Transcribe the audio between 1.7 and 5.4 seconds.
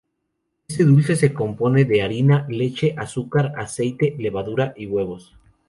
de harina, leche, azúcar, aceite, levadura y huevos.